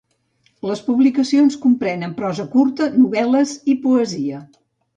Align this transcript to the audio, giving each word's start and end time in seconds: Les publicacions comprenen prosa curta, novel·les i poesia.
Les 0.69 0.79
publicacions 0.87 1.57
comprenen 1.67 2.17
prosa 2.23 2.47
curta, 2.57 2.89
novel·les 2.99 3.55
i 3.75 3.79
poesia. 3.87 4.45